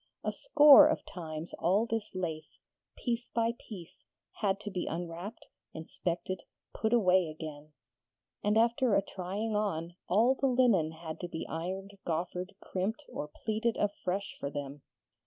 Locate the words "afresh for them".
13.77-14.81